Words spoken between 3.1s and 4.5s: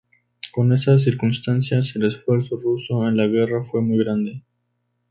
la guerra fue muy grande.